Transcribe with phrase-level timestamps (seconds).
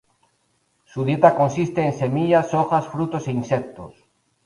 [0.83, 3.93] Su dieta consiste en semillas, hojas, frutos e insectos.